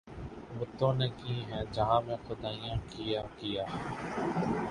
بتوں 0.59 0.93
نے 0.93 1.07
کی 1.17 1.33
ہیں 1.43 1.63
جہاں 1.73 1.99
میں 2.01 2.17
خدائیاں 2.27 2.75
کیا 2.89 3.21
کیا 3.37 3.65